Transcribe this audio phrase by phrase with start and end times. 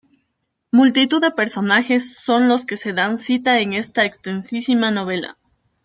[0.73, 5.37] Multitud de personajes son los que se dan cita en esta extensísima novela.